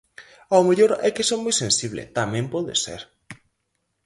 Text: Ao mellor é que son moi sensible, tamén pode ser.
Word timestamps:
Ao 0.53 0.61
mellor 0.67 0.91
é 1.07 1.09
que 1.15 1.27
son 1.29 1.39
moi 1.45 1.55
sensible, 1.63 2.03
tamén 2.19 2.45
pode 2.53 2.73
ser. 2.83 3.01